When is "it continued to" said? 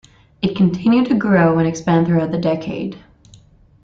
0.41-1.13